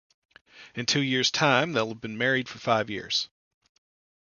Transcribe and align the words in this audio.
In 0.73 0.87
two 0.87 1.03
years 1.03 1.29
time, 1.29 1.73
they 1.73 1.81
will 1.81 1.89
have 1.89 2.01
been 2.01 2.17
married 2.17 2.49
for 2.49 2.57
five 2.57 2.89
years. 2.89 3.29